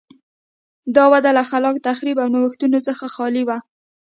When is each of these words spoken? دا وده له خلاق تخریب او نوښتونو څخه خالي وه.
دا 0.95 1.05
وده 1.13 1.31
له 1.37 1.43
خلاق 1.51 1.75
تخریب 1.87 2.17
او 2.23 2.27
نوښتونو 2.33 2.79
څخه 2.87 3.05
خالي 3.15 3.43
وه. 3.45 3.57